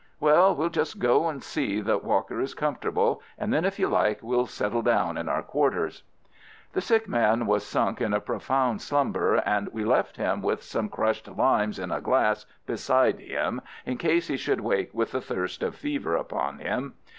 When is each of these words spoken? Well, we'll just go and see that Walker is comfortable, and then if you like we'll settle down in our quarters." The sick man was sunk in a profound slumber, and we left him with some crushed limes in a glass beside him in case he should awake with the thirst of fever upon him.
Well, 0.19 0.55
we'll 0.55 0.69
just 0.71 0.97
go 0.97 1.29
and 1.29 1.43
see 1.43 1.79
that 1.79 2.03
Walker 2.03 2.41
is 2.41 2.55
comfortable, 2.55 3.21
and 3.37 3.53
then 3.53 3.63
if 3.65 3.77
you 3.77 3.87
like 3.87 4.17
we'll 4.23 4.47
settle 4.47 4.81
down 4.81 5.15
in 5.15 5.29
our 5.29 5.43
quarters." 5.43 6.01
The 6.73 6.81
sick 6.81 7.07
man 7.07 7.45
was 7.45 7.63
sunk 7.63 8.01
in 8.01 8.11
a 8.11 8.19
profound 8.19 8.81
slumber, 8.81 9.35
and 9.35 9.67
we 9.71 9.85
left 9.85 10.17
him 10.17 10.41
with 10.41 10.63
some 10.63 10.89
crushed 10.89 11.27
limes 11.27 11.77
in 11.77 11.91
a 11.91 12.01
glass 12.01 12.47
beside 12.65 13.19
him 13.19 13.61
in 13.85 13.97
case 13.99 14.27
he 14.27 14.37
should 14.37 14.61
awake 14.61 14.89
with 14.91 15.11
the 15.11 15.21
thirst 15.21 15.61
of 15.61 15.75
fever 15.75 16.15
upon 16.15 16.57
him. 16.57 16.95